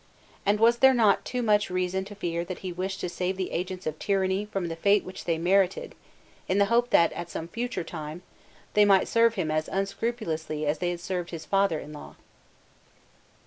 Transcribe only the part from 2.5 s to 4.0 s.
he wished to save the agents of